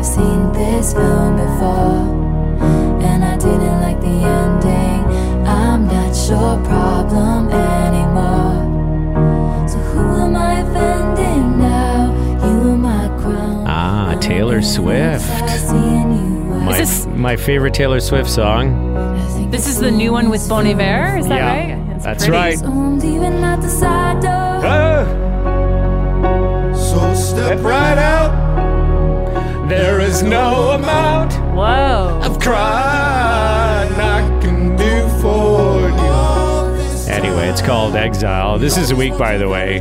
[0.00, 2.00] I've seen this film before,
[3.04, 5.04] and I didn't like the ending.
[5.46, 8.64] I'm not your problem anymore.
[9.68, 12.14] So who am I offending now?
[12.46, 13.66] You are my crown.
[13.66, 15.28] Ah, Taylor Swift.
[15.28, 18.94] My, this- my favorite Taylor Swift song.
[19.50, 21.94] This is the new one with Bon Iver, is that Yeah, right?
[21.96, 22.38] It's that's pretty.
[22.38, 22.56] right.
[22.58, 24.60] Zoomed even at the side door.
[26.74, 28.48] So step right out.
[29.70, 32.18] There is no amount Whoa.
[32.24, 37.08] of crime I can do for you.
[37.08, 38.58] Anyway, it's called Exile.
[38.58, 39.78] This is a week, by the way,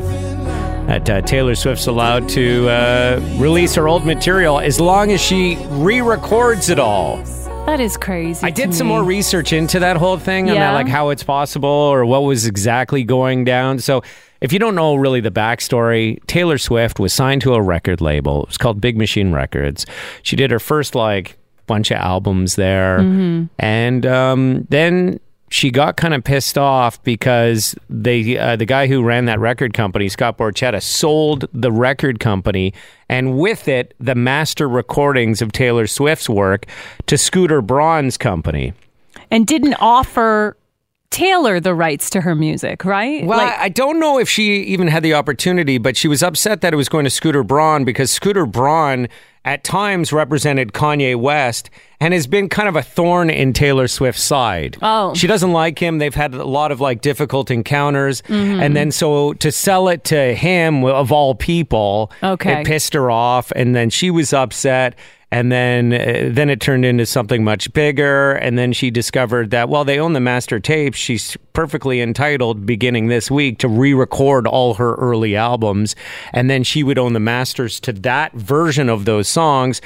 [0.85, 5.57] that uh, Taylor Swift's allowed to uh, release her old material as long as she
[5.69, 7.17] re records it all.
[7.65, 8.45] That is crazy.
[8.45, 8.93] I did some me.
[8.93, 10.71] more research into that whole thing and Yeah?
[10.71, 13.79] that, like how it's possible or what was exactly going down.
[13.79, 14.03] So,
[14.41, 18.43] if you don't know really the backstory, Taylor Swift was signed to a record label.
[18.43, 19.85] It was called Big Machine Records.
[20.23, 21.37] She did her first like
[21.67, 23.45] bunch of albums there, Mm-hmm.
[23.59, 25.19] and um, then
[25.51, 29.73] she got kind of pissed off because they uh, the guy who ran that record
[29.73, 32.71] company, Scott Borchetta, sold the record company
[33.09, 36.65] and with it the master recordings of Taylor Swift's work
[37.07, 38.73] to Scooter Braun's company.
[39.31, 40.55] And didn't offer
[41.11, 43.25] Taylor the rights to her music, right?
[43.25, 46.21] Well, Like- I I don't know if she even had the opportunity, but she was
[46.23, 49.07] upset that it was going to Scooter Braun because Scooter Braun
[49.45, 54.21] at times represented Kanye West and has been kind of a thorn in Taylor Swift's
[54.21, 54.77] side.
[54.81, 55.13] Oh.
[55.15, 55.97] She doesn't like him.
[55.97, 58.21] They've had a lot of like difficult encounters.
[58.23, 58.59] Mm-hmm.
[58.61, 62.61] And then so to sell it to him of all people, Okay.
[62.61, 64.95] it pissed her off and then she was upset
[65.31, 68.31] and then uh, then it turned into something much bigger.
[68.33, 70.97] And then she discovered that while they own the master tapes.
[70.97, 75.95] She's perfectly entitled beginning this week to re-record all her early albums.
[76.33, 79.81] And then she would own the masters to that version of those songs.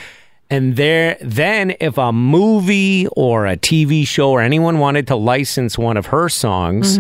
[0.50, 5.78] And there then if a movie or a TV show or anyone wanted to license
[5.78, 6.98] one of her songs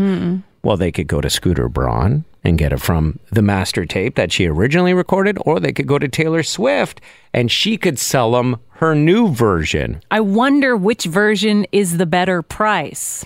[0.64, 4.32] well, they could go to Scooter Braun and get it from the master tape that
[4.32, 7.02] she originally recorded, or they could go to Taylor Swift
[7.34, 10.02] and she could sell them her new version.
[10.12, 13.26] I wonder which version is the better price.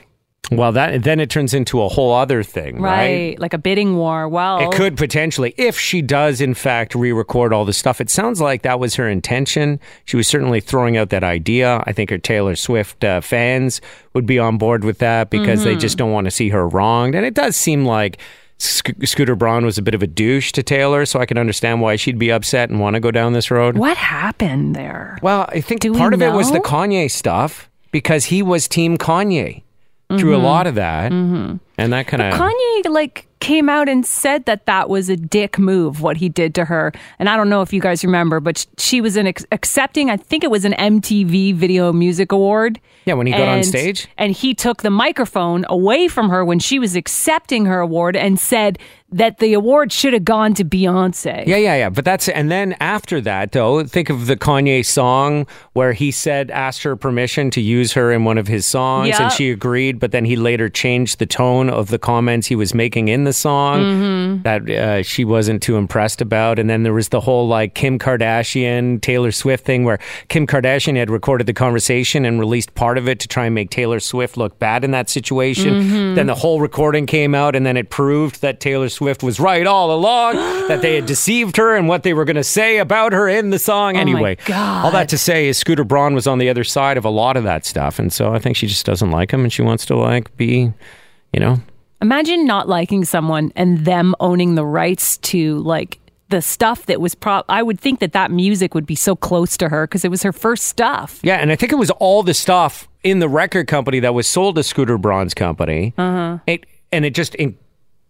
[0.50, 3.38] Well, that then it turns into a whole other thing, right?
[3.38, 4.30] Like a bidding war.
[4.30, 8.00] Well, It could potentially, if she does in fact re-record all the stuff.
[8.00, 9.78] It sounds like that was her intention.
[10.06, 11.84] She was certainly throwing out that idea.
[11.86, 13.82] I think her Taylor Swift uh, fans
[14.14, 17.14] would be on board with that because they just don't want to see her wronged.
[17.14, 18.18] And it does seem like
[18.58, 21.82] Sc- Scooter Braun was a bit of a douche to Taylor, so I can understand
[21.82, 23.78] why she'd be upset and want to go down this road.
[23.78, 25.20] What happened there?
[25.22, 26.60] Well, I think Do part of it was the?
[26.60, 29.64] Kanye stuff because he was Team Kanye
[30.10, 30.46] through a mm-hmm.
[30.46, 31.58] lot of that, mm-hmm.
[31.78, 35.60] and that kind of Kanye like came out and said that that was a dick
[35.60, 36.92] move what he did to her.
[37.20, 40.18] And i don't know if you guys remember but she was an ex- accepting i
[40.18, 42.80] think it was an mtv video music award.
[43.06, 44.08] Yeah, when he got on stage?
[44.18, 48.40] and he took the microphone away from her when she was accepting her award and
[48.40, 48.80] said
[49.10, 51.90] that the award should have gone to beyonce Yeah, yeah, yeah.
[51.90, 56.52] But that's and then after that though, think of the Kanye song where he said
[56.52, 59.24] asked her permission to use her in one of his songs Yeah.
[59.24, 62.74] and she agreed, but then he later changed the tone of the comments he was
[62.74, 64.42] making in the song Mm-hmm.
[64.44, 66.60] that uh, she wasn't too impressed about.
[66.60, 70.98] And then there was the whole like Kim Kardashian, Taylor Swift thing where Kim Kardashian
[70.98, 74.36] had recorded the conversation and released part of it to try and make Taylor Swift
[74.36, 75.74] look bad in that situation.
[75.76, 76.16] Mm-hmm.
[76.16, 79.66] Then the whole recording came out and then it proved that Taylor Swift was right
[79.66, 80.36] all along,
[80.68, 83.50] that they had deceived her and what they were going to say about her in
[83.50, 83.98] the song.
[83.98, 87.06] Oh anyway, all that to say is Scooter Braun was on the other side of
[87.06, 88.00] a lot of that stuff.
[88.00, 90.72] And so I think she just doesn't like him and she wants to like be,
[91.34, 91.60] you know,
[92.02, 97.16] imagine not liking someone and them owning the rights to like the stuff that was
[97.16, 100.12] pro i would think that that music would be so close to her because it
[100.12, 103.30] was her first stuff Yeah, and I think it was all the stuff in the
[103.30, 105.94] record company that was sold to Scooter Braun's company.
[105.98, 106.40] Uh-huh.
[106.46, 107.36] It and it just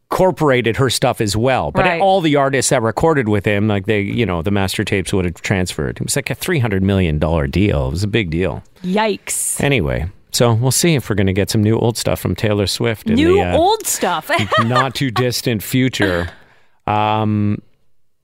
[0.09, 1.71] incorporated her stuff as well.
[1.71, 2.01] But Right.
[2.01, 5.25] all the artists that recorded with him, like they, you know, the master tapes would
[5.25, 5.97] have transferred.
[5.97, 7.87] It was like a three hundred million dollar deal.
[7.87, 8.63] It was a big deal.
[8.83, 12.35] yikes Anyway, so we'll see if we're going to get some new old stuff from
[12.35, 14.31] Taylor Swift in new the uh, old stuff
[14.65, 16.29] not too distant future.
[16.85, 17.61] Um,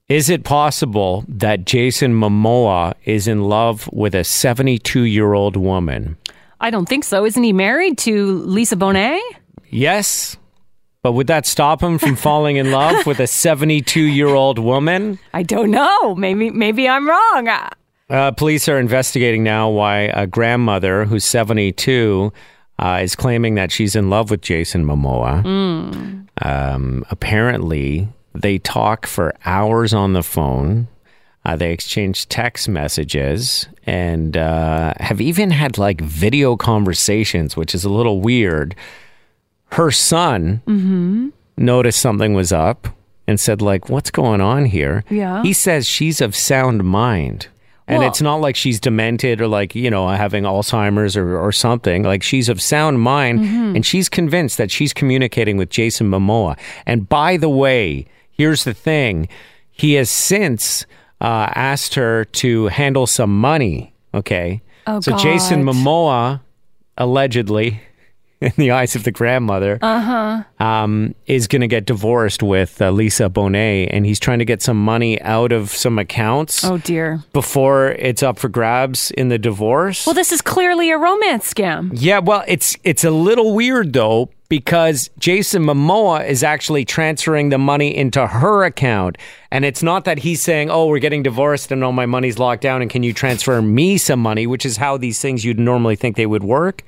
[0.10, 6.18] is it possible that Jason Momoa is in love with a 72 year old woman?
[6.62, 9.20] i don't think so isn't he married to lisa bonet
[9.70, 10.38] Yes.
[11.04, 15.20] But would that stop him from falling in love with a 72 year old woman?
[15.34, 17.70] i don't know maybe maybe i'm wrong Uh,
[18.10, 22.32] Uh, police are investigating now why a grandmother who's 72
[22.80, 25.44] uh, is claiming that she's in love with Jason Momoa.
[26.42, 30.88] Um, apparently, they talk for hours on the phone.
[31.46, 37.84] Uh, they exchange text messages and uh, have even had like video conversations, which is
[37.86, 38.76] a little weird.
[39.72, 40.62] Her son
[41.58, 42.88] noticed something was up
[43.28, 45.04] and said, like, what's going on here?
[45.10, 45.42] Yeah.
[45.44, 47.48] He says she's of sound mind.
[47.88, 51.52] And Well- it's not like she's demented or like, you know, having Alzheimer's or, or
[51.52, 52.04] something.
[52.04, 53.76] Like she's of sound mind Mm-hmm.
[53.76, 56.58] and she's convinced that she's communicating with Jason Momoa.
[56.86, 59.28] And by the way, here's the thing
[59.72, 60.86] he has since
[61.22, 63.94] uh, asked her to handle some money.
[64.14, 64.62] Okay.
[64.88, 66.42] Oh, so Jason Momoa,
[66.98, 67.82] allegedly,
[68.48, 72.92] in the eyes of the grandmother, uh um, is going to get divorced with uh,
[72.92, 77.24] Lisa Bonet, and he's trying to get some money out of some accounts Oh dear.
[77.34, 80.06] before it's up for grabs in the divorce.
[80.06, 81.92] Well, this is clearly a romance scam.
[81.94, 87.58] yeah, well, it's it's a little weird though because Jason Momoa is actually transferring the
[87.58, 89.18] money into her account,
[89.52, 92.62] and it's not that he's saying, "Oh, we're getting divorced and all my money's locked
[92.62, 95.96] down, and can you transfer me some money?" Which is how these things you'd normally
[95.96, 96.84] think they would work.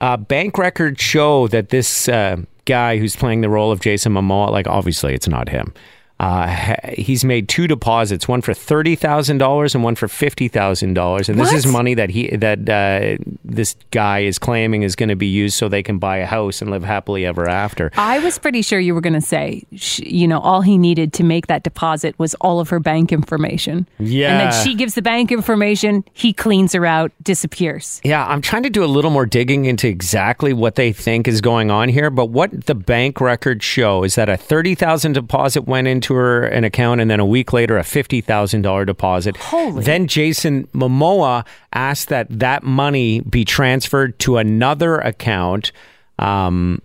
[0.00, 4.50] Uh, bank records show that this uh, guy who's playing the role of Jason Momoa,
[4.50, 5.72] like obviously it's not him.
[6.20, 10.94] Uh, he's made two deposits, one for thirty thousand dollars and one for fifty thousand
[10.94, 15.08] dollars, and this is money that he that uh, this guy is claiming is going
[15.08, 17.92] to be used so they can buy a house and live happily ever after.
[17.96, 21.24] I was pretty sure you were going to say, you know, all he needed to
[21.24, 23.88] make that deposit was all of her bank information.
[23.98, 28.00] Yeah, And then she gives the bank information, he cleans her out, disappears.
[28.04, 31.40] Yeah, I'm trying to do a little more digging into exactly what they think is
[31.40, 32.10] going on here.
[32.10, 36.44] But what the bank records show is that a thirty thousand deposit went into her
[36.44, 39.36] an account, and then a week later, a fifty thousand dollar deposit.
[39.36, 39.82] Holy.
[39.84, 45.72] Then Jason Momoa asked that that money be transferred to another account.
[46.18, 46.82] Um,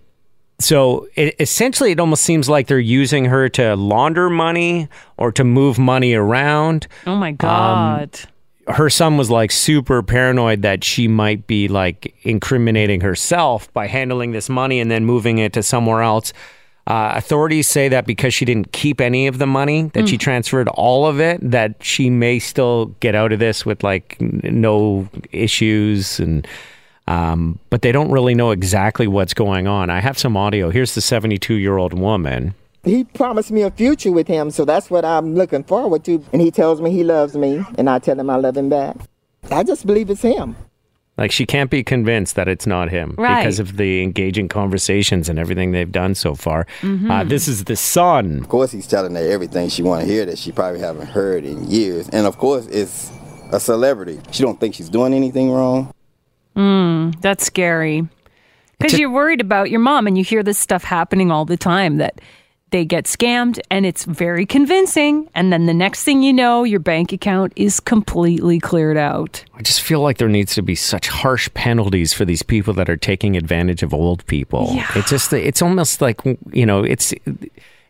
[0.59, 4.87] so it, essentially, it almost seems like they're using her to launder money
[5.17, 8.17] or to move money around Oh my God.
[8.67, 14.31] her son was like super paranoid that she might be like incriminating herself by handling
[14.31, 16.31] this money and then moving it to somewhere else.
[16.85, 20.67] Uh, authorities say that because she didn't keep any of the money, that she transferred
[20.69, 25.07] all of it, that she may still get out of this with like n- no
[25.31, 26.47] issues and.
[27.05, 29.89] Um, but they don't really know exactly what's going on.
[29.89, 30.69] I have some audio.
[30.69, 32.53] Here's the 72 year old woman.
[32.85, 36.23] He promised me a future with him, so that's what I'm looking forward to.
[36.31, 38.95] And he tells me he loves me, and I tell him I love him back.
[39.51, 40.55] I just believe it's him.
[41.23, 43.39] Like she can't be convinced that it's not him Right.
[43.39, 46.67] because of the engaging conversations and everything they've done so far.
[46.83, 48.39] Uh, this is the son.
[48.39, 51.45] Of course, he's telling her everything she want to hear that she probably haven't heard
[51.45, 52.09] in years.
[52.09, 53.09] And of course, it's
[53.53, 54.19] a celebrity.
[54.31, 55.93] She don't think she's doing anything wrong.
[57.21, 58.05] That's scary.
[58.79, 61.99] Because you're worried about your mom and you hear this stuff happening all the time
[61.99, 62.19] that
[62.73, 65.29] they get scammed and it's very convincing.
[65.35, 69.45] And then the next thing you know, your bank account is completely cleared out.
[69.53, 72.89] I just feel like there needs to be such harsh penalties for these people that
[72.89, 74.71] are taking advantage of old people.
[74.73, 74.89] Yeah.
[74.95, 76.19] It's just, it's almost like,
[76.51, 77.13] you know, it's,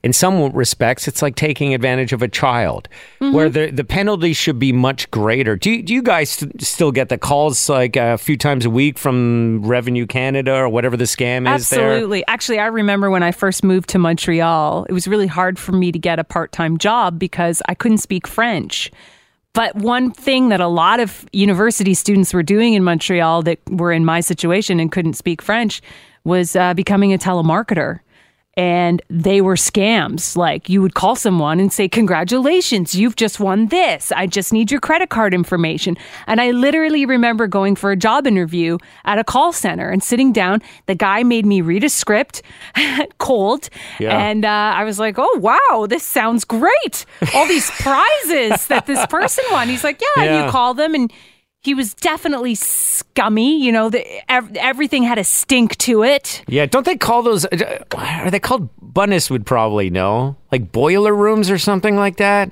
[0.03, 2.89] in some respects, it's like taking advantage of a child,
[3.19, 5.55] where the the penalty should be much greater.
[5.55, 8.69] Do you, do you guys st- still get the calls like a few times a
[8.69, 11.93] week from Revenue Canada or whatever the scam is there?
[11.93, 12.25] Absolutely.
[12.27, 15.93] Actually, I remember when I first moved to Montreal, it was really hard for me
[15.93, 18.91] to get a part time job because I couldn't speak French.
[19.53, 23.93] But one thing that a lot of university students were doing in Montreal that were
[23.93, 25.81] in my situation and couldn't speak French
[26.25, 27.99] was uh, becoming a telemarketer.
[28.55, 30.37] And they were scams.
[30.37, 34.11] Like you would call someone and say, Congratulations, you've just won this.
[34.11, 35.97] I just need your credit card information.
[36.27, 40.31] And I literally remember going for a job interview at a call center and sitting
[40.31, 40.61] down.
[40.85, 42.43] The guy made me read a script
[43.17, 43.69] cold.
[43.99, 44.15] Yeah.
[44.17, 47.05] And uh, I was like, Oh, wow, this sounds great.
[47.33, 49.67] All these prizes that this person won.
[49.67, 50.45] He's like, Yeah, Yeah.
[50.45, 51.11] you call them and
[51.63, 53.63] he was definitely scummy.
[53.63, 56.43] You know, the, ev- everything had a stink to it.
[56.47, 57.45] Yeah, don't they call those?
[57.45, 58.69] uh, Are they called?
[58.93, 62.51] Bunnis would probably know, like boiler rooms or something like that.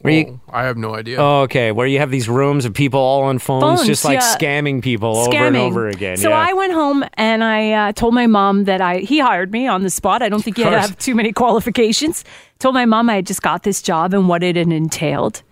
[0.00, 1.16] Where you, I have no idea.
[1.18, 4.20] oh, okay, where you have these rooms of people all on phones, Phones, just like
[4.20, 4.36] yeah.
[4.36, 6.18] scamming people over and over again.
[6.18, 6.38] So yeah.
[6.38, 9.82] I went home and I uh, told my mom that I he hired me on
[9.82, 10.22] the spot.
[10.22, 12.22] I don't think he had to have too many qualifications.
[12.60, 15.42] Told my mom I had just got this job and what it had entailed,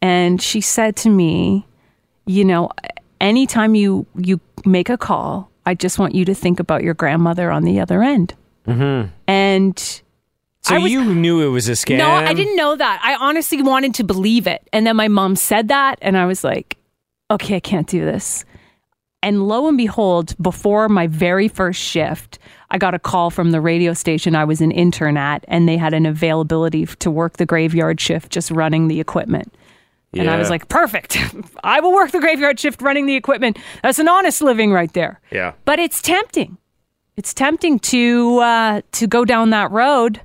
[0.00, 1.64] and she said to me,
[2.26, 2.70] "You know,
[3.20, 7.50] anytime you you make a call, I just want you to think about your grandmother
[7.50, 8.34] on the other end."
[8.66, 9.08] Mm-hmm.
[9.26, 10.02] And
[10.60, 11.98] so was- you knew it was a scam.
[11.98, 13.00] no, I didn't know that.
[13.02, 14.68] I honestly wanted to believe it.
[14.72, 16.76] And then my mom said that, and I was like,
[17.30, 18.44] okay, I can't do this.
[19.24, 22.38] And lo and behold, before my very first shift,
[22.70, 25.76] I got a call from the radio station I was an intern at, and they
[25.76, 29.54] had an availability to work the graveyard shift, just running the equipment.
[30.14, 31.16] And I was like, perfect.
[31.64, 33.58] I will work the graveyard shift running the equipment.
[33.82, 35.20] That's an honest living right there.
[35.30, 35.52] Yeah.
[35.64, 36.58] But it's tempting.
[37.16, 40.20] It's tempting to uh, to go down that road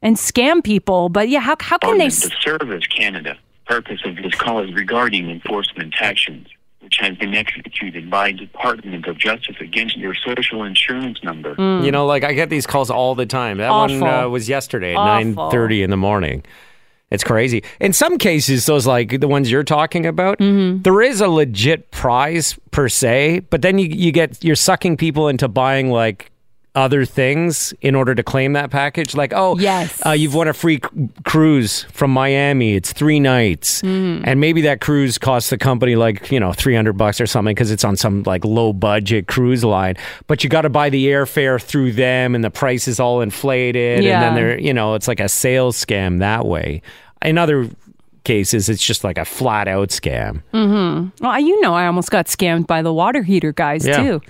[0.00, 1.08] and scam people.
[1.08, 2.08] But yeah, how how can they?
[2.08, 3.38] Department s- of Service Canada.
[3.66, 6.48] Purpose of this call is regarding enforcement actions,
[6.80, 11.54] which has been executed by Department of Justice against your social insurance number.
[11.54, 11.84] Mm.
[11.84, 13.58] You know, like I get these calls all the time.
[13.58, 15.34] That one uh, was yesterday at Awful.
[15.34, 16.44] nine thirty in the morning.
[17.12, 17.62] It's crazy.
[17.78, 20.82] In some cases, those like the ones you're talking about, Mm-hmm.
[20.82, 25.28] there is a legit prize per se, but then you you get you're sucking people
[25.28, 26.31] into buying like
[26.74, 29.14] other things in order to claim that package.
[29.14, 30.00] Like, oh, Yes.
[30.06, 32.74] uh, you've won a free c- cruise from Miami.
[32.74, 34.24] It's three nights, Mm-hmm.
[34.26, 37.54] and maybe that cruise costs the company like you know three hundred bucks or something
[37.54, 39.96] because it's on some like low budget cruise line.
[40.28, 44.02] But you got to buy the airfare through them, and the price is all inflated,
[44.02, 44.14] Yeah.
[44.14, 46.80] and then they're you know it's like a sales scam that way.
[47.22, 47.68] In other
[48.24, 50.42] cases, it's just like a flat out scam.
[51.20, 53.96] Well, you know, I almost got scammed by the water heater guys Yeah.
[54.02, 54.20] too.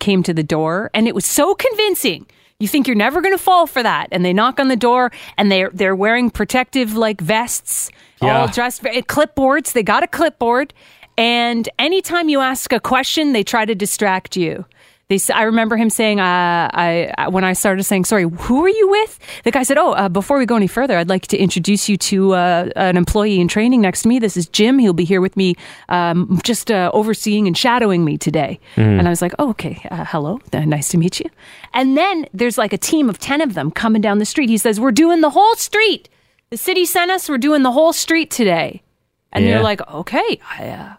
[0.00, 2.26] Came to the door, and it was so convincing.
[2.58, 5.12] You think you're never going to fall for that, and they knock on the door,
[5.36, 7.90] and they're they're wearing protective like vests,
[8.22, 8.46] all Yeah.
[8.52, 9.72] dressed eh, clipboards.
[9.72, 10.72] They got a clipboard,
[11.18, 14.64] and anytime you ask a question, they try to distract you.
[15.08, 18.68] They, I remember him saying, uh, I, I when I started saying, "Sorry, who are
[18.68, 21.38] you with?" The guy said, "Oh, uh, before we go any further, I'd like to
[21.38, 24.18] introduce you to uh, an employee in training next to me.
[24.18, 24.80] This is Jim.
[24.80, 25.54] He'll be here with me,
[25.90, 29.80] um, just uh, overseeing and shadowing me today." And I was like, "Oh, okay.
[29.92, 31.30] Uh, hello, Uh, nice to meet you."
[31.72, 34.48] And then there's like a team of ten of them coming down the street.
[34.50, 36.08] He says, "We're doing the whole street.
[36.50, 37.28] The city sent us.
[37.28, 38.82] We're doing the whole street today."
[39.32, 39.52] And Yeah.
[39.54, 40.92] you're like, "Okay, I, uh,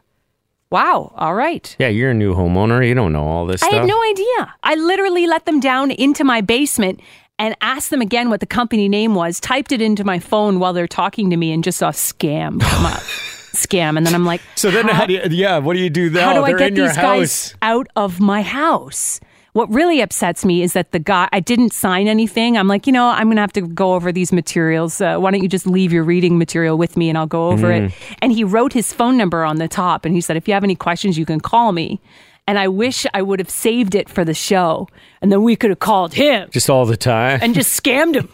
[0.70, 2.88] wow, all right." Yeah, you're a new homeowner.
[2.88, 3.80] You don't know all this I stuff.
[3.82, 4.54] had no idea.
[4.64, 7.00] I literally let them down into my basement
[7.40, 10.74] and asked them again what the company name was, typed it into my phone while
[10.74, 13.02] they're talking to me, and just saw scam come up.
[13.58, 13.98] scam.
[13.98, 16.28] And then I'm like, so then, how do you, yeah, what do you do now?
[16.28, 17.54] how do I They're get in your these house.
[17.54, 19.20] guys out of my house?
[19.58, 22.60] What really upsets me is that the guy, I didn't sign anything.
[22.60, 25.02] I'm like, you know, I'm going to have to go over these materials.
[25.02, 27.72] Uh, why don't you just leave your reading material with me and I'll go over
[27.72, 27.92] it?
[28.22, 30.64] And he wrote his phone number on the top and he said, if you have
[30.64, 32.00] any questions, you can call me.
[32.46, 34.90] And I wish I would have saved it for the show
[35.24, 37.40] and then we could have called him Just all the time.
[37.42, 38.30] and just scammed him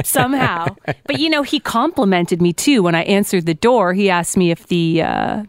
[0.04, 0.68] somehow.
[0.86, 3.92] But you know, he complimented me too when I answered the door.
[3.92, 5.42] He asked me if the uh,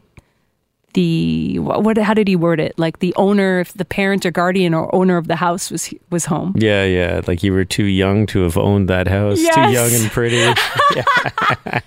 [0.93, 2.77] the what, how did he word it?
[2.77, 6.25] Like the owner, if the parent or guardian or owner of the house was was
[6.25, 6.53] home.
[6.57, 7.21] yeah, yeah.
[7.27, 9.37] Like you were too young to have owned that house.
[9.37, 10.37] Too young and pretty.
[10.37, 11.03] yeah.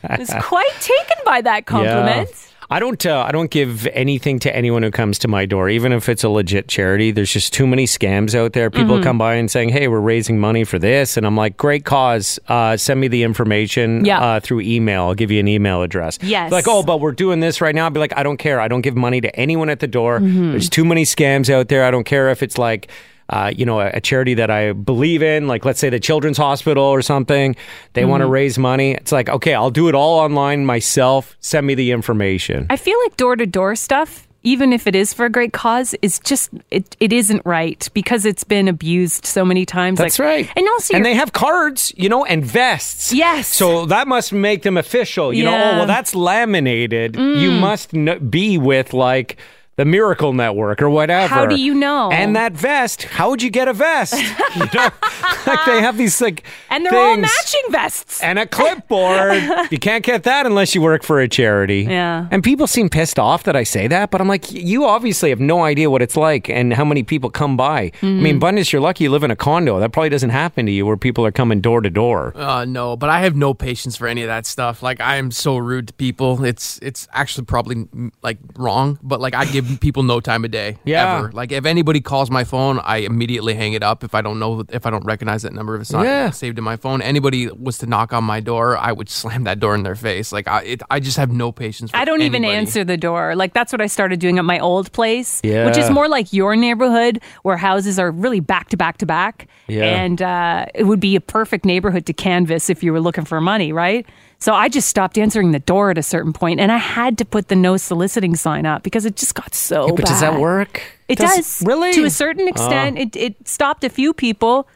[0.04, 2.28] I was quite taken by that compliment.
[2.30, 2.36] Yeah.
[2.68, 3.04] I don't.
[3.06, 6.24] Uh, I don't give anything to anyone who comes to my door, even if it's
[6.24, 7.10] a legit charity.
[7.12, 8.70] There's just too many scams out there.
[8.70, 8.80] Mm-hmm.
[8.80, 11.84] People come by and saying, "Hey, we're raising money for this," and I'm like, "Great
[11.84, 12.38] cause.
[12.48, 14.20] Uh, send me the information Yeah.
[14.20, 15.02] uh, through email.
[15.04, 16.50] I'll give you an email address." Yes.
[16.50, 17.86] Like, oh, but we're doing this right now.
[17.86, 18.60] I'd be like, I don't care.
[18.60, 20.18] I don't give money to anyone at the door.
[20.18, 20.50] Mm-hmm.
[20.50, 21.84] There's too many scams out there.
[21.84, 22.88] I don't care if it's like.
[23.28, 26.38] Uh, you know, a, a charity that I believe in, like let's say the Children's
[26.38, 27.56] Hospital or something,
[27.94, 28.28] they want Mm-hmm.
[28.28, 28.92] to raise money.
[28.92, 31.36] It's like, okay, I'll do it all online myself.
[31.40, 32.66] Send me the information.
[32.70, 35.92] I feel like door to door stuff, even if it is for a great cause,
[36.02, 39.98] is just it, it isn't right because it's been abused so many times.
[39.98, 40.50] That's Like- right.
[40.56, 43.12] And also, and they have cards, you know, and vests.
[43.12, 43.48] Yes.
[43.48, 45.32] So that must make them official.
[45.34, 45.62] You know, Yeah.
[45.64, 45.74] Mm.
[45.74, 47.16] oh, well, that's laminated.
[47.16, 47.90] You must
[48.30, 49.36] be with like
[49.76, 51.28] the Miracle Network or whatever.
[51.34, 52.10] How do you know?
[52.10, 54.14] And that vest, how would you get a vest?
[54.56, 54.88] you know,
[55.46, 57.22] like they have these like and they're all things.
[57.22, 58.22] matching vests.
[58.22, 59.42] And a clipboard.
[59.70, 61.82] you can't get that unless you work for a charity.
[61.82, 62.26] Yeah.
[62.30, 65.40] And people seem pissed off that I say that, but I'm like, you obviously have
[65.40, 67.66] no idea what it's like and how many people come by.
[67.66, 68.22] I Mm-hmm.
[68.22, 69.78] mean, Bundes, you're lucky you live in a condo.
[69.80, 72.32] That probably doesn't happen to you where people are coming door to door.
[72.36, 74.82] Uh, no, but I have no patience for any of that stuff.
[74.82, 76.44] Like I am so rude to people.
[76.44, 80.50] It's it's actually probably mm, like wrong, but like I give people no time of
[80.50, 80.76] day.
[80.84, 81.18] Yeah.
[81.18, 81.32] Ever.
[81.32, 84.64] Like if anybody calls my phone, I immediately hang it up if I don't know
[84.70, 86.30] if I don't recognize that number if it's not Yeah.
[86.30, 87.02] saved in my phone.
[87.02, 90.32] Anybody was to knock on my door, I would slam that door in their face.
[90.32, 91.90] Like I it, I just have no patience.
[91.90, 93.34] for I don't even answer the door.
[93.34, 95.66] Like that's what I started doing at my old place, yeah.
[95.66, 99.48] which is more like your neighborhood where houses are really back to back to back.
[99.68, 99.84] Yeah.
[99.84, 103.40] And uh, it would be a perfect neighborhood to canvas if you were looking for
[103.40, 104.06] money, right?
[104.38, 107.24] So I just stopped answering the door at a certain point, and I had to
[107.24, 110.06] put the no soliciting sign up because it just got so but bad.
[110.06, 110.82] does that work?
[111.08, 111.62] It does.
[111.64, 111.92] Really?
[111.94, 114.68] To a certain extent, it, it stopped a few people.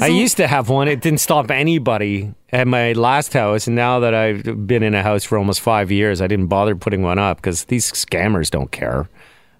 [0.00, 0.88] I used to have one.
[0.88, 3.68] It didn't stop anybody at my last house.
[3.68, 6.74] And now that I've been in a house for almost five years, I didn't bother
[6.74, 9.08] putting one up because these scammers don't care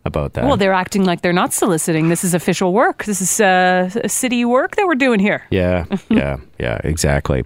[0.05, 0.45] about that.
[0.45, 2.09] well, they're acting like they're not soliciting.
[2.09, 3.05] This is official work.
[3.05, 5.45] This is uh, city work that we're doing here.
[5.51, 7.45] Yeah, yeah, yeah, exactly.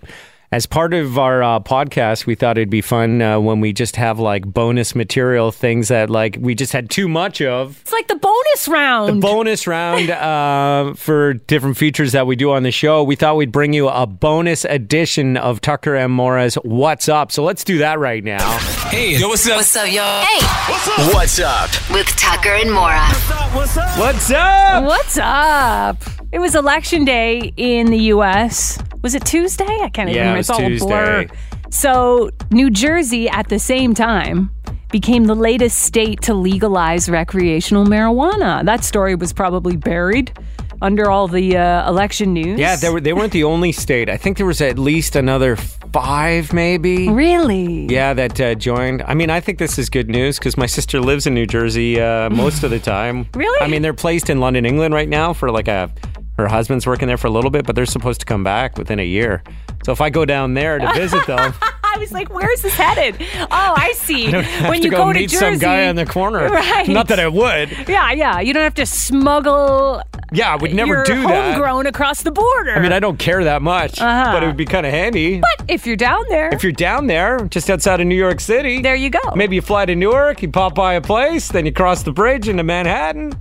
[0.51, 3.97] As part of our uh, podcast, we thought it'd be fun uh, when we just
[3.97, 7.79] have like bonus material things that like we just had too much of.
[7.83, 9.09] It's like the bonus round.
[9.17, 13.03] The bonus round uh, for different features that we do on the show.
[13.05, 17.31] We thought we'd bring you a bonus edition of Tucker and Mora's What's Up.
[17.31, 18.59] So let's do that right now.
[18.89, 19.57] Hey, yo, what's up?
[19.57, 20.25] What's up, y'all?
[20.25, 21.15] Hey, What's up?
[21.15, 23.05] What's up with Tucker and Mora.
[23.53, 23.99] What's up?
[23.99, 24.85] What's up?
[24.85, 26.18] What's up?
[26.31, 28.79] It was election day in the U.S.
[29.03, 29.65] Was it Tuesday?
[29.65, 30.39] I can't even Yeah, it remember.
[30.39, 30.85] was it's all Tuesday.
[31.25, 31.37] a blur.
[31.71, 34.51] So, New Jersey at the same time
[34.91, 38.65] became the latest state to legalize recreational marijuana.
[38.65, 40.33] That story was probably buried
[40.81, 42.59] under all the uh, election news.
[42.59, 44.09] Yeah, they, were, they weren't the only state.
[44.09, 47.09] I think there was at least another five, maybe.
[47.09, 47.87] Really?
[47.87, 49.03] Yeah, that uh, joined.
[49.03, 52.01] I mean, I think this is good news because my sister lives in New Jersey
[52.01, 53.27] uh, most of the time.
[53.35, 53.61] Really?
[53.61, 55.91] I mean, they're placed in London, England right now for like a.
[56.39, 59.01] Her husband's working there for a little bit, but they're supposed to come back within
[59.01, 59.43] a year.
[59.85, 63.17] So if I go down there to visit them, I was like, where's this headed?
[63.41, 64.29] Oh, I see.
[64.33, 66.49] I when to you go, go, to meet Jersey, some guy on the corner.
[66.59, 66.87] Right.
[66.89, 67.71] Not that I would.
[67.89, 68.41] Yeah, yeah.
[68.41, 70.01] You don't have to smuggle
[70.33, 71.55] Yeah, I would never do that.
[71.55, 72.73] homegrown across the border.
[72.75, 74.33] I mean, I don't care that much, Uh-huh.
[74.33, 75.41] but it would be kind of handy.
[75.41, 78.81] But if you're down there, if you're down there, just outside of New York City,
[78.81, 79.21] there you go.
[79.35, 82.49] maybe you fly to Newark, you pop by a place, then you cross the bridge
[82.49, 83.33] into Manhattan.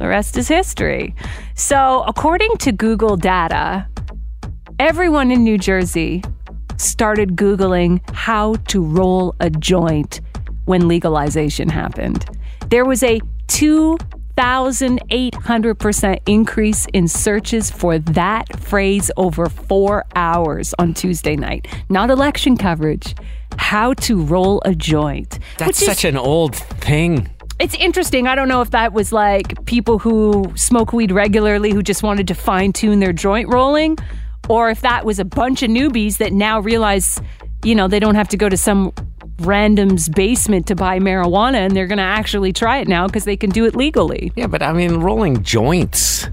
[0.00, 1.14] The rest is history.
[1.54, 3.86] So, according to Google data,
[4.78, 6.24] everyone in New Jersey
[6.78, 10.22] started Googling how to roll a joint
[10.64, 12.24] when legalization happened.
[12.70, 21.36] There was a 2,800% increase in searches for that phrase over four hours on Tuesday
[21.36, 21.68] night.
[21.90, 23.14] Not election coverage,
[23.58, 25.38] how to roll a joint.
[25.58, 27.28] That's which is- such an old thing.
[27.60, 28.26] It's interesting.
[28.26, 32.26] I don't know if that was like people who smoke weed regularly who just wanted
[32.28, 33.98] to fine tune their joint rolling,
[34.48, 37.20] or if that was a bunch of newbies that now realize,
[37.62, 38.92] you know, they don't have to go to some
[39.40, 43.36] random's basement to buy marijuana and they're going to actually try it now because they
[43.36, 44.32] can do it legally.
[44.36, 46.28] Yeah, but I mean, rolling joints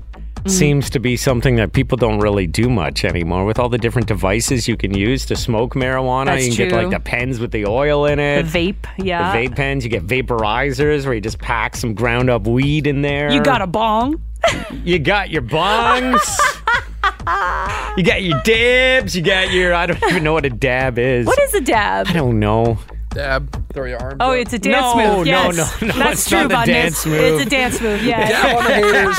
[0.48, 0.58] Mm-hmm.
[0.58, 3.46] seems to be something that people don't really do much anymore.
[3.46, 6.76] With all the different devices you can use to smoke marijuana, That's you can get
[6.76, 8.44] like the pens with the oil in it.
[8.44, 9.34] The vape, yeah.
[9.34, 13.02] The vape pens, you get vaporizers where you just pack some ground up weed in
[13.02, 13.32] there.
[13.32, 14.22] You got a bong?
[14.84, 16.38] You got your bongs.
[17.98, 19.16] you got your dabs.
[19.16, 19.74] You got your.
[19.74, 21.26] I don't even know what a dab is.
[21.26, 22.08] What is a dab?
[22.08, 22.80] I don't know.
[23.18, 24.38] Dab, throw your arms Oh, up.
[24.38, 25.26] it's a dance No, move.
[25.26, 25.82] no, Yes.
[25.82, 27.20] no, no, That's it's true, not a dance move.
[27.20, 28.04] It's a dance move.
[28.04, 28.30] Yeah.
[28.30, 29.18] Dab on the haters.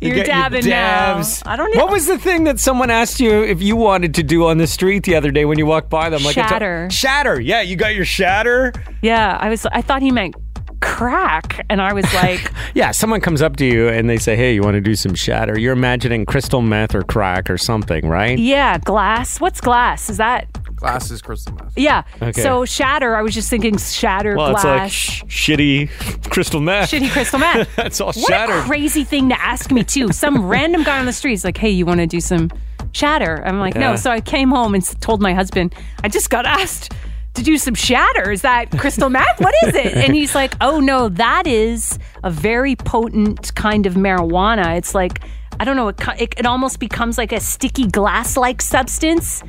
[0.00, 1.22] You You're get your dabbing now.
[1.46, 1.82] I don't know.
[1.84, 4.66] What was the thing that someone asked you if you wanted to do on the
[4.66, 6.22] street the other day when you walked by them?
[6.22, 6.88] Like it's a- Shatter.
[6.90, 7.40] shatter.
[7.40, 8.72] Yeah, you got your shatter.
[9.00, 9.64] Yeah, I was.
[9.66, 10.34] I thought he meant
[10.84, 14.54] crack, and I was like, Yeah, someone comes up to you and they say, "Hey,
[14.54, 18.38] you want to do some shatter?" You're imagining crystal meth or crack or something, right?
[18.38, 19.40] "Yeah, glass.
[19.40, 20.10] What's glass?
[20.10, 21.72] Is that?" Glass is crystal meth.
[21.76, 22.02] Yeah.
[22.20, 22.42] Okay.
[22.42, 23.16] So shatter.
[23.16, 24.64] I was just thinking shatter Well, glass.
[24.64, 26.90] it's like sh- shitty crystal meth.
[26.90, 27.74] Shitty crystal meth.
[27.76, 28.56] That's all what shattered.
[28.56, 30.12] a crazy thing to ask me too.
[30.12, 32.50] Some random guy on the street is like, "Hey, you want to do some
[32.92, 33.90] shatter?" I'm like, Yeah.
[33.92, 36.92] "No." So I came home and s- told my husband, "I just got asked
[37.34, 38.30] to do some shatter.
[38.30, 39.40] Is that crystal meth?
[39.40, 43.94] What is it?" And he's like, "Oh no, that is a very potent kind of
[43.94, 44.76] marijuana.
[44.76, 45.20] It's like
[45.60, 45.88] I don't know.
[45.88, 49.42] It it, it almost becomes like a sticky glass-like substance."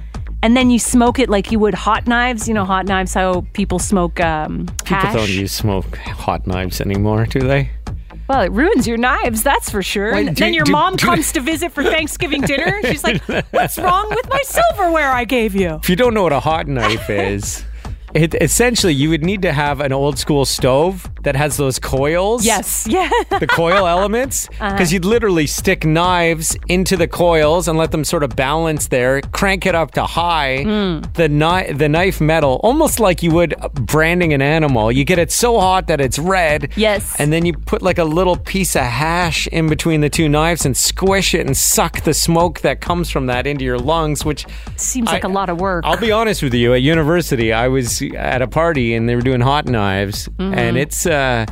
[0.44, 2.48] And then you smoke it like you would hot knives.
[2.48, 5.16] You know, hot knives, how people smoke um, People hash.
[5.16, 7.72] don't use smoke hot knives anymore, do they?
[8.28, 10.12] Well, it ruins your knives, that's for sure.
[10.14, 12.80] Wait, do- then your do- mom do- comes to visit for Thanksgiving dinner.
[12.84, 13.22] She's like,
[13.52, 16.68] "What's wrong with my silverware I gave you?" If you don't know what a hot
[16.68, 17.64] knife is,
[18.16, 22.46] it, essentially you would need to have an old school stove that has those coils.
[22.46, 23.10] Yes, yeah.
[23.40, 24.86] the coil elements because Uh-huh.
[24.94, 29.66] you'd literally stick knives into the coils and let them sort of balance there crank
[29.66, 31.02] it up to high Hmm.
[31.14, 35.32] the knife the knife metal almost like you would branding an animal you get it
[35.32, 37.20] so hot that it's red Yes.
[37.20, 40.66] and then you put like a little piece of hash in between the two knives
[40.66, 44.46] and squish it and suck the smoke that comes from that into your lungs which
[44.78, 45.84] Seems like a lot of work.
[45.86, 46.74] I'll be honest with you.
[46.74, 50.54] At university, I was at a party and they were doing hot knives, Mm-hmm.
[50.54, 51.46] and it's uh,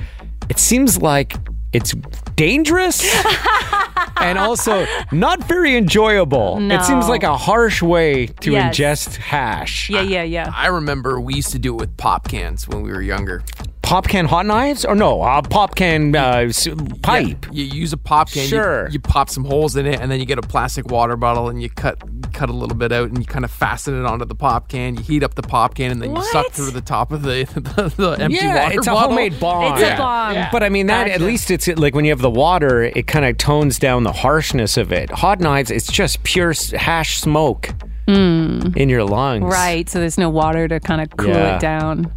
[0.49, 1.35] it seems like
[1.71, 1.93] it's
[2.35, 3.03] dangerous
[4.17, 6.57] and also not very enjoyable.
[6.71, 8.77] It seems like a harsh way to Yes.
[8.77, 9.89] ingest hash.
[9.89, 10.51] yeah, yeah, yeah.
[10.55, 13.43] I remember we used to do it with pop cans when we were younger.
[13.81, 15.21] Pop can hot knives or no?
[15.21, 16.67] Uh, pop can uh, s-
[17.01, 17.45] pipe.
[17.51, 18.43] You use a pop can.
[18.43, 18.87] you- Sure.
[18.89, 21.61] You, pop some holes in it, and then you get a plastic water bottle, and
[21.61, 21.97] you cut
[22.33, 24.95] cut a little bit out, and you kind of fasten it onto the pop can.
[24.95, 27.45] You heat up the pop can, and then you suck through the top of the
[27.53, 29.73] the, the empty yeah, water it's a homemade bong.
[29.79, 30.47] It's a bomb.
[30.51, 33.25] But I mean, that at least it's like when you have the water, it kind
[33.25, 35.09] of tones down the harshness of it.
[35.11, 37.69] Hot knives, it's just pure hash smoke.
[38.07, 39.45] in your lungs.
[39.45, 39.87] Right.
[39.89, 41.55] So there's no water to kind of cool Yeah.
[41.55, 42.11] it down.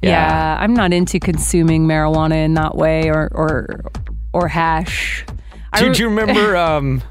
[0.00, 0.10] Yeah.
[0.10, 0.56] Yeah.
[0.60, 3.80] I'm not into consuming marijuana in that way or or
[4.32, 5.24] or hash.
[5.72, 6.56] I Did re- you remember?
[6.56, 7.02] Um,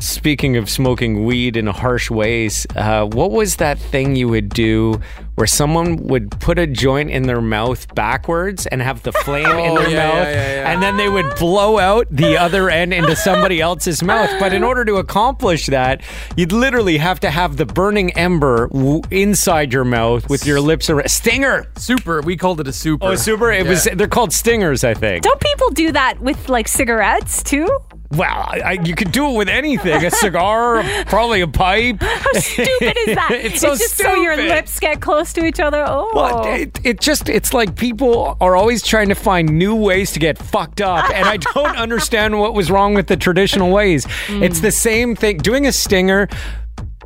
[0.00, 5.00] speaking of smoking weed in harsh ways, uh, what was that thing you would do
[5.36, 9.70] where someone would put a joint in their mouth backwards and have the flame in
[9.76, 10.72] Oh, their yeah, mouth, yeah, yeah, yeah.
[10.72, 14.30] and then they would blow out the other end into somebody else's mouth?
[14.40, 16.02] But in order to accomplish that,
[16.36, 20.88] you'd literally have to have the burning ember w- inside your mouth with your lips
[20.88, 21.08] around.
[21.10, 21.66] Stinger.
[21.76, 22.22] Super.
[22.22, 23.06] We called it a super.
[23.06, 23.50] Oh, super!
[23.52, 23.86] It was.
[23.94, 25.22] They're called stingers, I think.
[25.22, 27.68] Don't people do that with like cigarettes too?
[28.12, 31.96] Well, I, I, you could do it with anything: a cigar, probably a pipe.
[32.00, 33.30] How stupid is that?
[33.46, 35.84] It's so just so your lips get close to each other.
[35.86, 40.12] Oh, Well, it, it just, it's like people are always trying to find new ways
[40.12, 41.10] to get fucked up.
[41.10, 44.06] And I don't understand what was wrong with the traditional ways.
[44.26, 44.42] Mm.
[44.42, 45.38] It's the same thing.
[45.38, 46.28] Doing a stinger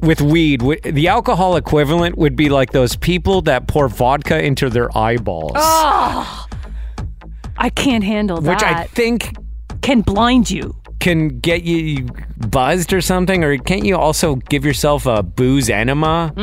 [0.02, 4.96] with weed, the alcohol equivalent would be like those people that pour vodka into their
[4.96, 5.52] eyeballs,
[7.56, 8.50] I can't handle that.
[8.50, 9.34] which I think
[9.82, 10.74] can blind you.
[11.00, 12.06] Can get you
[12.48, 13.42] buzzed or something.
[13.42, 16.42] Or can't you also give yourself a booze enema Why?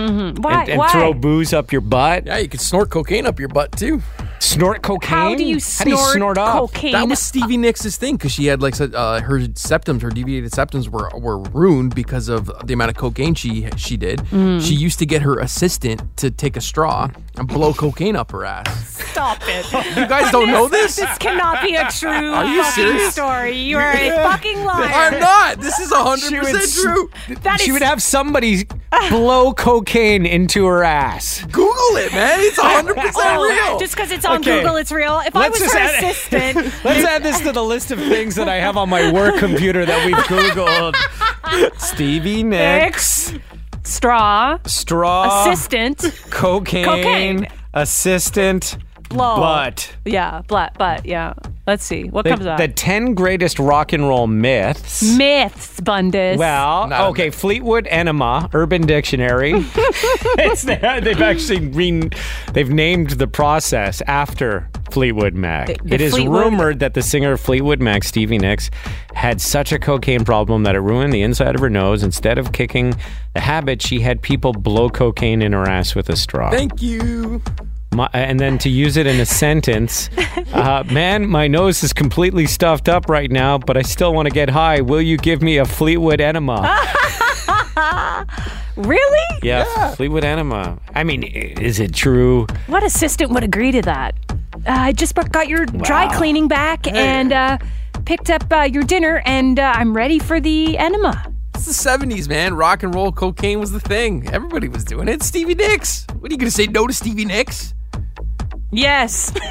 [0.62, 0.92] and, and Why?
[0.92, 2.26] throw booze up your butt?
[2.26, 4.02] Yeah, you could snort cocaine up your butt too.
[4.40, 5.10] Snort cocaine?
[5.10, 6.54] How do you How snort, do you snort up?
[6.60, 6.92] cocaine?
[6.92, 10.90] That was Stevie Nicks' thing because she had like uh, her septums, her deviated septums
[10.90, 14.20] were were ruined because of the amount of cocaine she she did.
[14.32, 14.62] Mm.
[14.66, 18.46] She used to get her assistant to take a straw and blow cocaine up her
[18.46, 19.02] ass.
[19.12, 19.66] Stop it.
[19.98, 20.96] You guys don't know this?
[20.98, 23.14] This cannot be a true Are you fucking serious?
[23.14, 23.58] story.
[23.58, 24.90] You are a fucking liar.
[24.94, 25.60] I'm not.
[25.62, 27.10] This is hundred She would percent s- true.
[27.44, 28.66] That she is- would have somebody
[29.10, 31.44] blow cocaine into her ass.
[31.52, 32.40] Google it, man.
[32.42, 33.80] It's oh, hundred percent Oh, real.
[33.80, 34.60] Just because it's on Okay.
[34.62, 35.20] Google, it's real.
[35.26, 36.12] If I Let's was just her add it.
[36.12, 36.56] assistant,
[36.86, 39.86] Let's add this to the list of things that I have on my work computer
[39.86, 40.96] that we've Googled.
[41.80, 43.44] Stevie Nicks, Nicks,
[43.84, 47.48] straw, straw, assistant, cocaine, Cocaine.
[47.74, 48.78] assistant,
[49.10, 49.38] blow.
[49.38, 49.96] butt.
[50.06, 51.34] Yeah, butt, butt, yeah.
[51.66, 52.04] Let's see.
[52.06, 52.58] What The, comes up?
[52.60, 55.18] the 10 greatest rock and roll myths.
[55.18, 56.38] Myths, Bundus.
[56.38, 59.52] Well, Not okay, Fleetwood Enema, Urban Dictionary.
[60.38, 60.82] it's, they've
[61.22, 62.10] actually re-
[62.54, 65.68] they've named the process after Fleetwood Mac.
[65.68, 68.70] The- the it is Fleetwood- rumored that the singer of Fleetwood Mac, Stevie Nicks,
[69.14, 72.02] had such a cocaine problem that it ruined the inside of her nose.
[72.02, 72.94] Instead of kicking
[73.34, 76.50] the habit, she had people blow cocaine in her ass with a straw.
[76.50, 77.42] Thank you.
[77.94, 80.10] My, and then to use it in a sentence,
[80.54, 84.34] uh, man, my nose is completely stuffed up right now, but I still want to
[84.34, 84.82] get high.
[84.82, 86.62] Will you give me a Fleetwood enema?
[88.76, 89.40] really?
[89.42, 90.78] yeah, Fleetwood enema.
[90.94, 92.46] I mean, i- is it true?
[92.68, 94.16] What assistant would agree to that?
[94.56, 96.18] Uh, I just got your dry Wow.
[96.18, 97.58] cleaning back and uh,
[98.06, 101.34] picked up uh, your dinner, and uh, I'm ready for the enema.
[101.56, 102.54] It's the seventies, man.
[102.56, 104.28] Rock and roll cocaine was the thing.
[104.32, 105.24] Everybody was doing it.
[105.24, 106.06] Stevie Nicks.
[106.20, 107.74] What are you gonna say no to Stevie Nicks?
[108.72, 109.32] Yes.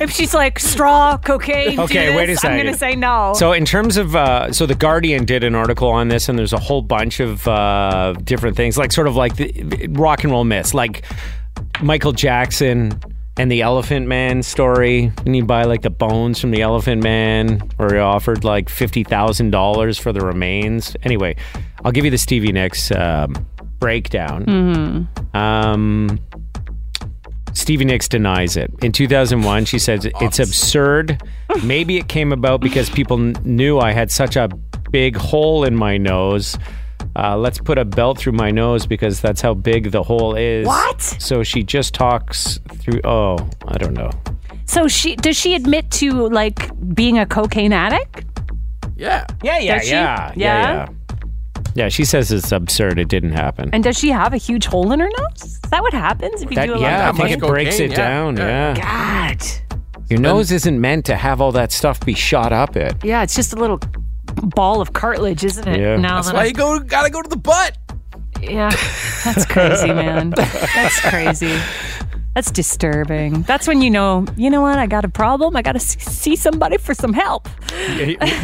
[0.00, 3.32] if she's like straw, cocaine, Okay, wait a this, I'm gonna say no.
[3.36, 6.52] So, in terms of, uh, so the Guardian did an article on this, and there's
[6.52, 10.44] a whole bunch of uh, different things, like sort of like the rock and roll
[10.44, 11.04] myths, like
[11.80, 12.98] Michael Jackson
[13.38, 15.12] and the Elephant Man story.
[15.24, 19.04] And you buy like the bones from the Elephant Man, or he offered like fifty
[19.04, 20.96] thousand dollars for the remains.
[21.04, 21.36] Anyway,
[21.84, 23.46] I'll give you the Stevie Nicks um,
[23.78, 25.08] breakdown.
[25.34, 26.18] Um,
[27.56, 28.70] Stevie Nicks denies it.
[28.82, 31.22] In 2001, she says it's absurd.
[31.64, 34.48] Maybe it came about because people kn- knew I had such a
[34.90, 36.58] big hole in my nose.
[37.16, 40.66] Uh, let's put a belt through my nose because that's how big the hole is.
[40.66, 41.00] What?
[41.00, 43.00] So she just talks through.
[43.04, 44.10] Oh, I don't know.
[44.66, 48.24] So she does she admit to like being a cocaine addict?
[48.96, 49.24] Yeah.
[49.42, 49.90] Yeah, yeah, Does she?
[49.92, 50.88] yeah, yeah, Yeah?
[51.76, 51.84] Yeah.
[51.84, 52.98] Yeah, she says it's absurd.
[52.98, 53.70] It didn't happen.
[53.72, 55.42] And does she have a huge hole in her nose?
[55.42, 57.44] Is that what happens if you That- do a lot yeah, I of think cocaine?
[57.44, 58.36] it breaks cocaine, it yeah, down.
[58.36, 58.74] yeah.
[58.76, 59.34] Yeah.
[59.34, 59.42] God.
[60.08, 62.94] Your nose isn't meant to have all that stuff be shot up it.
[63.04, 63.80] Yeah, it's just a little
[64.54, 65.80] ball of cartilage, isn't it?
[65.80, 65.96] Yeah.
[65.96, 67.76] Now That's that why I- you go gotta go to the butt.
[68.42, 68.70] Yeah,
[69.24, 70.30] that's crazy, man.
[70.36, 71.58] That's crazy.
[72.36, 73.44] That's disturbing.
[73.44, 74.78] That's when you know, you know what?
[74.78, 75.56] I got a problem.
[75.56, 77.48] I got to see somebody for some help.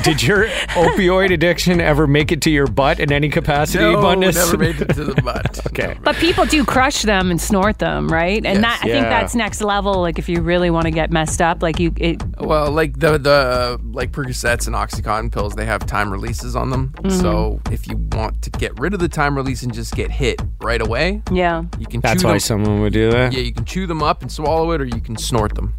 [0.03, 4.35] Did your opioid addiction ever make it to your butt in any capacity, No, Bundes?
[4.35, 5.67] never made it to the butt.
[5.67, 5.95] Okay.
[6.03, 8.43] But people do crush them and snort them, right?
[8.47, 8.81] And Yes.
[8.81, 10.01] that I think that's next level.
[10.01, 13.19] Like if you really want to get messed up, like you, it, Well, like the
[13.19, 16.95] the like Percocets and OxyContin pills, they have time releases on them.
[16.97, 17.21] Mm-hmm.
[17.21, 20.41] So if you want to get rid of the time release and just get hit
[20.63, 21.65] right away, yeah.
[21.79, 22.41] you can That's chew why them.
[22.41, 23.35] someone would do that?
[23.35, 25.75] Yeah, you can chew them up and swallow it, or you can snort them.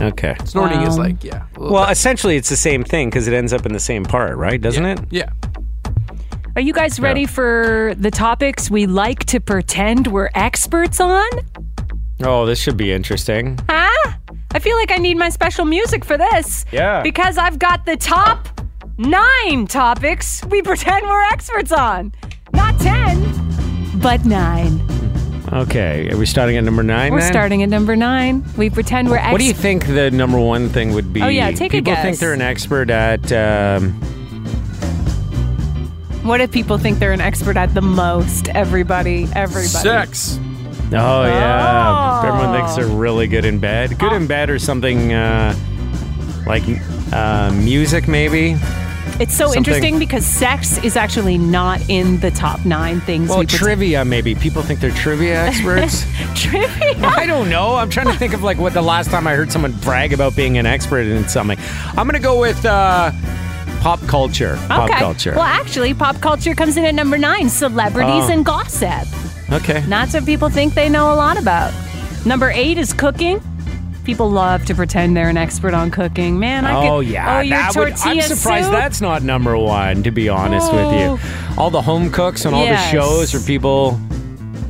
[0.00, 0.36] Okay.
[0.44, 1.04] Snorting is Wow.
[1.04, 1.42] like yeah.
[1.56, 3.80] a little Well, bit- essentially, it's the same thing because it ends up in the
[3.80, 4.60] same part, right?
[4.60, 5.00] Doesn't yeah, it?
[5.10, 5.30] Yeah.
[6.54, 7.26] Are you guys ready Yeah.
[7.26, 11.28] for the topics we like to pretend we're experts on?
[12.22, 13.58] Oh, this should be interesting.
[13.68, 14.12] Huh?
[14.54, 16.64] I feel like I need my special music for this.
[16.70, 17.02] Yeah.
[17.02, 18.46] Because I've got the top
[18.96, 22.12] nine topics we pretend we're experts on.
[22.52, 24.80] Not 10, but nine.
[25.52, 27.32] Okay, are we starting at number 9 We're then?
[27.32, 28.44] starting at number nine.
[28.56, 29.32] We pretend we're experts.
[29.32, 31.22] What do you think the number one thing would be?
[31.22, 31.96] Oh, yeah, take a guess.
[31.96, 33.32] People think they're an expert at.
[33.32, 33.92] Um,
[36.22, 38.48] What if people think they're an expert at the most?
[38.50, 39.66] Everybody, everybody.
[39.66, 40.38] Sex.
[40.92, 42.28] oh yeah, Oh.
[42.28, 43.98] everyone thinks they're really good in bed.
[43.98, 45.52] Good in bed or something uh,
[46.46, 46.62] like
[47.12, 48.56] uh, music, maybe.
[49.20, 53.40] It's so Something- interesting because sex is actually not in the top nine things Well,
[53.40, 54.34] we trivia, maybe.
[54.34, 56.06] People think they're trivia experts.
[56.34, 56.96] Trivia.
[57.06, 57.74] I don't know.
[57.76, 60.34] I'm trying to think of like what the last time I heard someone brag about
[60.34, 61.58] being an expert in something.
[61.98, 63.12] I'm gonna go with uh,
[63.80, 64.58] pop culture.
[64.68, 64.98] Pop okay.
[64.98, 65.32] culture.
[65.32, 68.32] Well, actually, pop culture comes in at number nine celebrities Oh.
[68.32, 69.06] and gossip.
[69.52, 69.80] okay.
[69.86, 71.74] That's what people think they know a lot about.
[72.24, 73.40] Number eight is cooking.
[74.10, 76.40] People love to pretend they're an expert on cooking.
[76.40, 77.06] Man, I Oh could.
[77.10, 78.72] yeah, Oh, your that would, I'm tortilla surprised soup?
[78.72, 80.02] that's not number one.
[80.02, 81.54] To be honest with you, oh.
[81.56, 82.90] all the home cooks and all Yes.
[82.90, 84.00] the shows are people.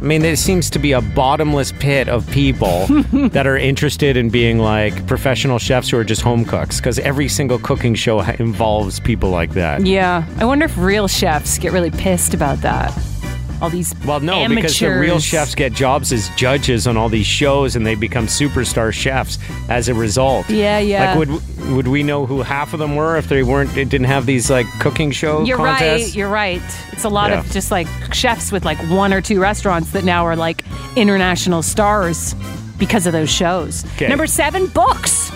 [0.02, 2.86] I mean, there seems to be a bottomless pit of people
[3.30, 7.28] that are interested in being like professional chefs who are just home cooks because every
[7.28, 9.86] single cooking show ha- involves people like that.
[9.86, 12.92] Yeah, I wonder if real chefs get really pissed about that.
[13.62, 17.26] All these Well, no, because the real chefs get jobs as judges on all these
[17.26, 20.48] shows, and they become superstar chefs as a result.
[20.48, 21.14] Yeah, yeah.
[21.14, 23.76] Like, would would we know who half of them were if they weren't?
[23.76, 26.06] It didn't have these like cooking show You're contests.
[26.08, 26.14] right.
[26.14, 26.62] You're right.
[26.92, 27.40] It's a lot Yeah.
[27.40, 30.64] of just like chefs with like one or two restaurants that now are like
[30.96, 32.34] international stars
[32.78, 33.84] because of those shows.
[33.98, 34.08] 'Kay.
[34.08, 35.30] Number seven, books.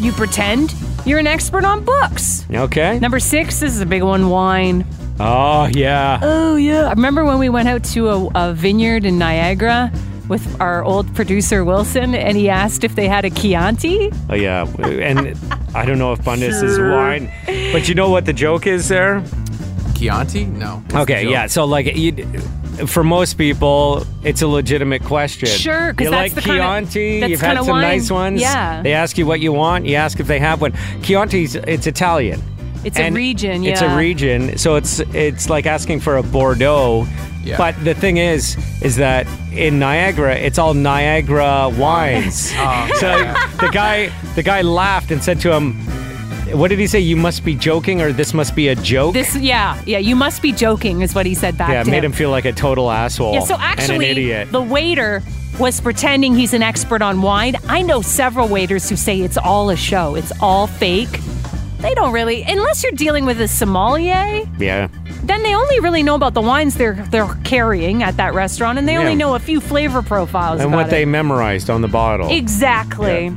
[0.00, 0.74] You pretend
[1.06, 2.44] you're an expert on books.
[2.52, 2.98] Okay.
[2.98, 4.84] Number six, this is a big one, wine.
[5.18, 6.18] Oh yeah.
[6.22, 6.86] Oh, yeah.
[6.86, 9.90] I remember when we went out to a, a vineyard in Niagara
[10.28, 14.10] with our old producer Wilson, and he asked if they had a Chianti.
[14.28, 14.66] Oh yeah.
[14.82, 15.38] And
[15.74, 17.30] I don't know if Bundes is wine,
[17.72, 19.22] but you know what the joke is there?
[19.94, 20.44] Chianti?
[20.44, 20.82] No.
[20.90, 21.28] What's Okay.
[21.30, 21.46] Yeah.
[21.46, 22.12] So like you.
[22.86, 25.48] For most people, it's a legitimate question.
[25.48, 27.20] Sure, 'cause you that's like the kinda- Chianti.
[27.20, 27.80] that's You've had some wine.
[27.80, 28.38] nice ones.
[28.42, 28.82] Yeah.
[28.82, 29.86] They ask you what you want.
[29.86, 30.72] You ask if they have one.
[31.00, 32.42] Chianti's it's Italian.
[32.86, 37.04] It's a And region, It's a region, so it's it's like asking for a Bordeaux.
[37.42, 37.56] Yeah.
[37.58, 42.52] But the thing is, is that in Niagara, it's all Niagara wines.
[42.58, 43.08] Oh, so
[43.64, 45.74] the guy the guy laughed and said to him,
[46.58, 47.00] "What did he say?
[47.00, 49.98] You must be joking, or this must be a joke." This, yeah, yeah.
[49.98, 52.44] You must be joking, is what he said back yeah, it made him feel like
[52.44, 53.34] a total asshole.
[53.34, 54.52] Yeah, so and actually, an idiot.
[54.52, 55.22] the waiter
[55.58, 57.56] was pretending he's an expert on wine.
[57.68, 61.20] I know several waiters who say it's all a show, it's all fake.
[61.78, 64.88] They don't really, unless you're dealing with a sommelier, yeah.
[65.24, 68.88] then they only really know about the wines they're they're carrying at that restaurant, and
[68.88, 70.90] they only know a few flavor profiles And what it.
[70.90, 72.30] they memorized on the bottle.
[72.30, 73.30] Exactly.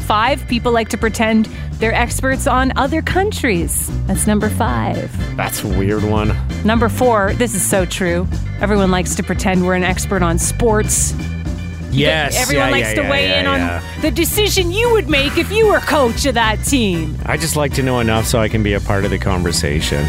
[0.00, 3.90] Five, people like to pretend they're experts on other countries.
[4.06, 5.12] That's number five.
[5.36, 6.34] That's a weird one.
[6.64, 8.26] Number four, this is so true.
[8.60, 11.12] Everyone likes to pretend we're an expert on sports.
[11.90, 12.40] Yes.
[12.40, 15.50] Everyone yeah, likes yeah, to weigh yeah, in on the decision you would make if
[15.50, 17.18] you were coach of that team.
[17.24, 20.04] I just like to know enough so I can be a part of the conversation.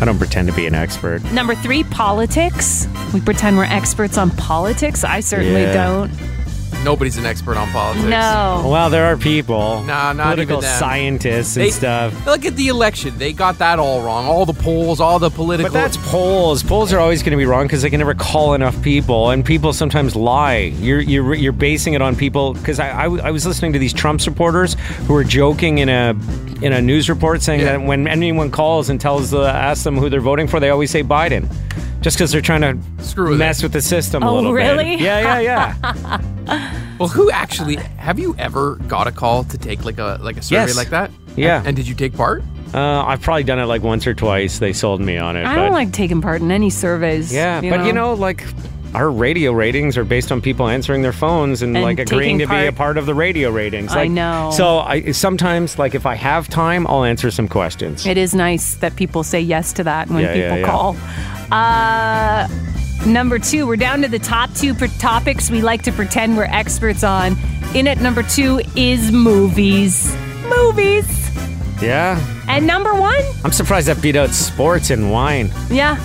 [0.00, 1.22] I don't pretend to be an expert.
[1.32, 2.88] Number three, politics.
[3.12, 5.04] We pretend we're experts on politics.
[5.04, 6.10] I certainly don't.
[6.84, 8.04] Nobody's an expert on politics.
[8.04, 8.68] No.
[8.70, 10.78] Well, there are people, Nah, not political even them.
[10.78, 12.26] scientists and They, stuff.
[12.26, 13.16] Look at the election.
[13.18, 14.26] They got that all wrong.
[14.26, 15.72] All the polls, all the political.
[15.72, 16.62] But that's polls.
[16.62, 19.44] Polls are always going to be wrong because they can never call enough people, and
[19.44, 20.74] people sometimes lie.
[20.78, 23.92] You're you're you're basing it on people because I, I I was listening to these
[23.94, 24.74] Trump supporters
[25.06, 26.14] who were joking in a
[26.62, 27.78] in a news report saying Yeah.
[27.78, 30.90] that when anyone calls and tells uh, asks them who they're voting for, they always
[30.90, 31.48] say Biden,
[32.04, 33.64] just because they're trying to Screw with mess it.
[33.64, 34.84] with the system a Oh, little really?
[34.96, 35.00] bit.
[35.00, 35.74] Yeah, yeah,
[36.46, 36.70] yeah.
[37.00, 40.42] Well, who actually have you ever got a call to take like a like a
[40.42, 40.76] survey Yes.
[40.76, 41.10] like that?
[41.34, 41.58] Yeah.
[41.58, 42.44] And, and did you take part?
[42.72, 44.58] uh, I've probably done it like once or twice.
[44.60, 45.44] They sold me on it.
[45.44, 47.32] I but- don't like taking part in any surveys.
[47.34, 48.44] Yeah, but you know, like
[48.94, 52.46] our radio ratings are based on people answering their phones and, And like agreeing to
[52.46, 53.92] taking be a part- part of the radio ratings.
[53.92, 54.50] I Like, know.
[54.56, 58.06] So I sometimes, like, if I have time, I'll answer some questions.
[58.06, 60.66] It is nice that people say yes to that when Yeah, people yeah.
[60.66, 60.96] call.
[61.50, 62.48] Uh,
[63.06, 67.02] number two, we're down to the top two topics we like to pretend we're experts
[67.04, 67.36] on.
[67.74, 70.14] In at number two is movies.
[70.48, 71.06] Movies.
[71.82, 75.50] yeah, And number one, I'm surprised that beat out sports and wine.
[75.70, 75.96] yeah.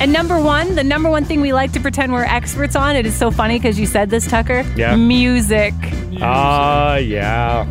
[0.00, 3.04] And number one, the number one thing we like to pretend we're experts on, it
[3.04, 4.60] is so funny because you said this, Tucker.
[4.76, 4.94] Yeah.
[4.94, 5.74] Music.
[6.22, 7.66] Ah, yeah.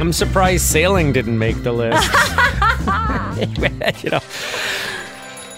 [0.00, 2.08] I'm surprised sailing didn't make the list.
[4.04, 4.20] you know,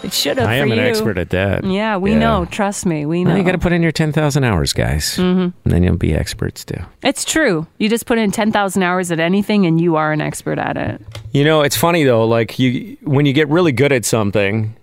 [0.03, 0.49] It should have.
[0.49, 0.85] I am an you.
[0.85, 1.65] expert at that.
[1.65, 2.19] Yeah, we Yeah.
[2.19, 2.45] know.
[2.47, 3.31] Trust me, we know.
[3.31, 5.17] Well, you got to put in your 10,000 hours, guys.
[5.17, 5.41] Mm-hmm.
[5.41, 6.81] And then you'll be experts too.
[7.03, 7.67] it's true.
[7.79, 10.77] You just put in ten thousand hours at anything, and you are an expert at
[10.77, 11.01] it.
[11.33, 12.27] You know, it's funny though.
[12.27, 14.75] Like you, when you get really good at something,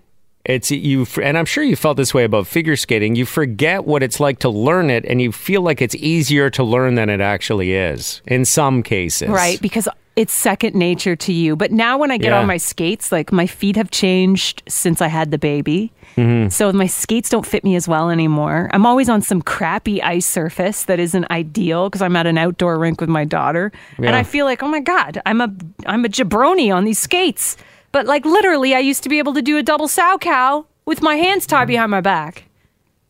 [0.44, 3.16] it's you, and I'm sure you felt this way about figure skating.
[3.16, 6.64] You forget what it's like to learn it, and you feel like it's easier to
[6.64, 9.28] learn than it actually is in some cases.
[9.28, 11.54] Right, because it's second nature to you.
[11.54, 12.40] But now when I get Yeah.
[12.40, 15.92] on my skates, like my feet have changed since I had the baby.
[16.16, 16.48] Mm-hmm.
[16.48, 18.68] So my skates don't fit me as well anymore.
[18.72, 22.80] I'm always on some crappy ice surface that isn't ideal because I'm at an outdoor
[22.80, 23.70] rink with my daughter.
[23.98, 25.54] And I feel like, oh my God, I'm a
[25.86, 27.56] I'm a jabroni on these skates.
[27.92, 31.16] But like literally I used to be able to do a double Salchow with my
[31.16, 31.68] hands tied mm.
[31.68, 32.44] behind my back.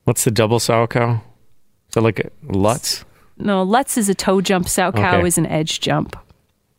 [0.04, 1.20] What's the double Salchow?
[1.88, 3.04] Is that like a Lutz?
[3.36, 5.26] No, Lutz is a toe jump, Salchow Okay.
[5.26, 6.16] is an edge jump.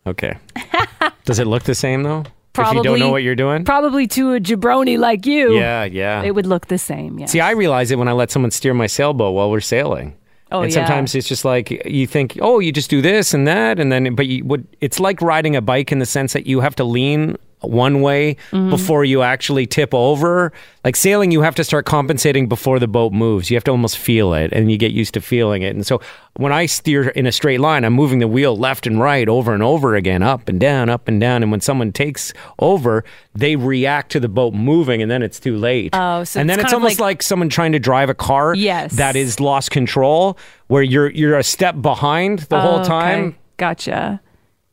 [0.05, 0.38] Okay.
[1.25, 2.25] Does it look the same though?
[2.53, 3.63] Probably if you don't know what you're doing.
[3.63, 5.55] Probably to a jabroni like you.
[5.55, 6.23] yeah, yeah.
[6.23, 7.27] It would look the same, yeah.
[7.27, 10.17] See, I realize it when I let someone steer my sailboat while we're sailing.
[10.51, 10.79] Oh, and yeah.
[10.79, 14.15] sometimes it's just like you think, oh, you just do this and that, and then,
[14.15, 14.67] but you would.
[14.81, 18.36] It's like riding a bike in the sense that you have to lean one way
[18.52, 18.69] Mm-hmm.
[18.69, 20.52] before you actually tip over.
[20.84, 23.50] Like sailing, you have to start compensating before the boat moves.
[23.52, 25.76] You have to almost feel it, and you get used to feeling it.
[25.76, 26.00] And so,
[26.38, 29.54] when I steer in a straight line, I'm moving the wheel left and right over
[29.54, 31.43] and over again, up and down, up and down.
[31.43, 33.04] And when someone takes over,
[33.36, 35.89] they react to the boat moving, and then it's too late.
[35.93, 38.56] Oh, so and it's then it's almost like- like someone trying to drive a car
[38.56, 38.93] Yes.
[38.95, 43.36] that is lost control where you're you're a step behind the whole Oh, time okay.
[43.58, 44.22] Gotcha.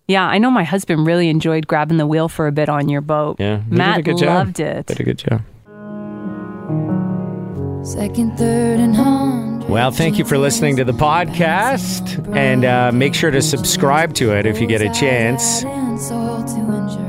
[0.09, 3.01] Yeah, I know my husband really enjoyed grabbing the wheel for a bit on your
[3.01, 3.37] boat.
[3.41, 4.47] yeah they Matt did a good job.
[4.47, 4.87] loved it.
[4.87, 5.43] did a good job
[7.85, 9.69] Second, third, and hundred.
[9.69, 14.33] well thank you for listening to the podcast and uh, make sure to subscribe to
[14.35, 15.63] it if you get a chance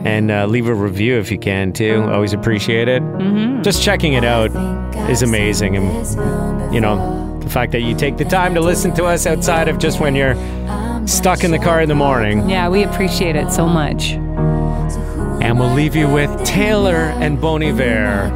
[0.06, 3.62] and uh, leave a review if you can too always appreciate it mm-hmm.
[3.64, 4.52] just checking it out
[5.10, 9.06] is amazing and you know the fact that you take the time to listen to
[9.06, 10.36] us outside of just when you're
[11.08, 14.12] stuck in the car in the morning Yeah, we appreciate it so much.
[15.42, 18.32] And we'll leave you with Taylor and Bon Iver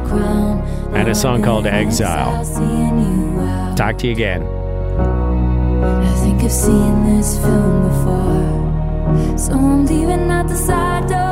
[0.94, 2.44] and a song called Exile.
[3.76, 4.42] Talk to you again.
[4.42, 9.38] I think I've seen this film before.
[9.38, 11.31] So I'm leaving out the side door.